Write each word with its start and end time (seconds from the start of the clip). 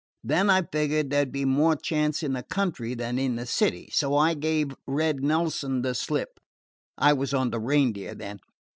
Then 0.23 0.49
I 0.49 0.63
figured 0.63 1.11
there 1.11 1.25
'd 1.25 1.31
be 1.31 1.45
more 1.45 1.75
chance 1.75 2.23
in 2.23 2.33
the 2.33 2.41
country 2.41 2.95
than 2.95 3.19
in 3.19 3.35
the 3.35 3.45
city; 3.45 3.87
so 3.93 4.17
I 4.17 4.33
gave 4.33 4.75
Red 4.87 5.21
Nelson 5.23 5.83
the 5.83 5.93
slip 5.93 6.39
I 6.97 7.13
was 7.13 7.35
on 7.35 7.51
the 7.51 7.59
Reindeer 7.59 8.15
then. 8.15 8.39